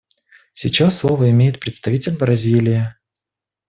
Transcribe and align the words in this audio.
Сейчас 0.55 0.97
слово 0.97 1.29
имеет 1.29 1.59
представитель 1.59 2.17
Бразилии. 2.17 2.95